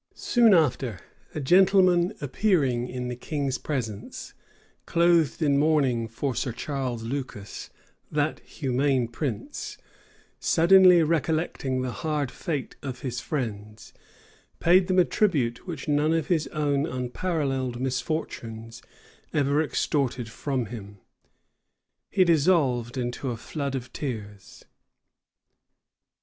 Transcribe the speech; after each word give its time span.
Soon 0.15 0.55
after, 0.55 0.99
a 1.35 1.39
gentleman 1.39 2.15
appearing 2.21 2.87
in 2.89 3.07
the 3.07 3.15
king's 3.15 3.59
presence 3.59 4.33
clothed 4.87 5.43
in 5.43 5.59
mourning 5.59 6.07
for 6.07 6.33
Sir 6.33 6.51
Charles 6.51 7.03
Lucas, 7.03 7.69
that 8.11 8.39
humane 8.39 9.07
prince, 9.07 9.77
suddenly 10.39 11.03
recollecting 11.03 11.83
the 11.83 11.91
hard 11.91 12.31
fate 12.31 12.75
of 12.81 13.01
his 13.01 13.19
friends, 13.21 13.93
paid 14.59 14.87
them 14.87 14.97
a 14.97 15.05
tribute 15.05 15.67
which 15.67 15.87
none 15.87 16.13
of 16.13 16.29
his 16.29 16.47
own 16.47 16.87
unparalleled 16.87 17.79
misfortunes 17.79 18.81
ever 19.35 19.61
extorted 19.61 20.31
from 20.31 20.65
him: 20.65 20.97
he 22.09 22.23
dissolved 22.23 22.97
into 22.97 23.29
a 23.29 23.37
flood 23.37 23.75
of 23.75 23.93
tears. 23.93 24.65